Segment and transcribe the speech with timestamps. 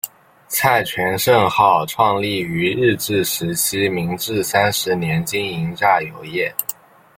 [0.47, 6.51] 蔡泉盛号创立于日治时期明治三十年经营榨油业。